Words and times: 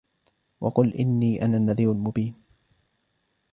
وقل 0.61 0.93
إني 0.93 1.45
أنا 1.45 1.57
النذير 1.57 1.91
المبين 1.91 2.35